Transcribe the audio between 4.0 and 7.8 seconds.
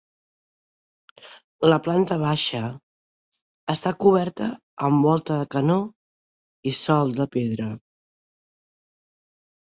coberta amb volta de canó i sòl de pedra.